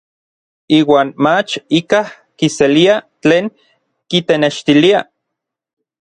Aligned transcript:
Iuan 0.77 1.09
mach 1.25 1.53
ikaj 1.79 2.01
kiselia 2.39 2.97
tlen 3.21 3.45
kitenextilia. 4.09 5.05